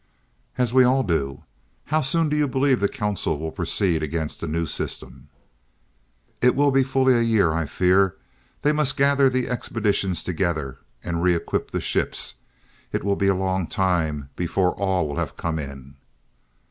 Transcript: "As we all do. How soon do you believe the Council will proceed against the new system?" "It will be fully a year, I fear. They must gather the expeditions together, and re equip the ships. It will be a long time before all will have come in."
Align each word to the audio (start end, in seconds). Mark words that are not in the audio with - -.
"As 0.57 0.73
we 0.73 0.83
all 0.83 1.03
do. 1.03 1.43
How 1.85 2.01
soon 2.01 2.27
do 2.27 2.35
you 2.35 2.47
believe 2.47 2.79
the 2.79 2.89
Council 2.89 3.37
will 3.37 3.51
proceed 3.51 4.01
against 4.01 4.41
the 4.41 4.47
new 4.47 4.65
system?" 4.65 5.29
"It 6.41 6.55
will 6.55 6.71
be 6.71 6.81
fully 6.81 7.13
a 7.13 7.21
year, 7.21 7.53
I 7.53 7.67
fear. 7.67 8.15
They 8.63 8.71
must 8.71 8.97
gather 8.97 9.29
the 9.29 9.47
expeditions 9.47 10.23
together, 10.23 10.79
and 11.03 11.21
re 11.21 11.35
equip 11.35 11.69
the 11.69 11.79
ships. 11.81 12.33
It 12.91 13.03
will 13.03 13.15
be 13.15 13.27
a 13.27 13.35
long 13.35 13.67
time 13.67 14.29
before 14.35 14.71
all 14.71 15.07
will 15.07 15.17
have 15.17 15.37
come 15.37 15.59
in." 15.59 15.97